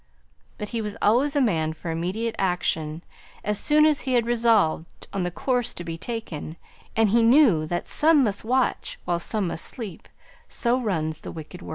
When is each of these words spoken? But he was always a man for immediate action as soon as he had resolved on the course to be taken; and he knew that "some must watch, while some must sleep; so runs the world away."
But 0.57 0.69
he 0.69 0.81
was 0.81 0.97
always 0.99 1.35
a 1.35 1.39
man 1.41 1.73
for 1.73 1.91
immediate 1.91 2.35
action 2.39 3.03
as 3.43 3.59
soon 3.59 3.85
as 3.85 4.01
he 4.01 4.13
had 4.13 4.25
resolved 4.25 5.07
on 5.13 5.21
the 5.21 5.29
course 5.29 5.75
to 5.75 5.83
be 5.83 5.95
taken; 5.95 6.57
and 6.95 7.09
he 7.09 7.21
knew 7.21 7.67
that 7.67 7.85
"some 7.85 8.23
must 8.23 8.43
watch, 8.43 8.97
while 9.05 9.19
some 9.19 9.45
must 9.45 9.63
sleep; 9.63 10.09
so 10.47 10.81
runs 10.81 11.19
the 11.21 11.31
world 11.31 11.53
away." 11.61 11.69